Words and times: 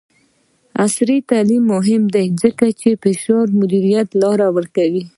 عصري 0.83 1.17
تعلیم 1.29 1.63
مهم 1.73 2.03
دی 2.13 2.25
ځکه 2.41 2.65
چې 2.79 2.89
د 2.93 2.99
فشار 3.03 3.45
مدیریت 3.59 4.09
لارې 4.21 4.47
ورکوي. 4.57 5.03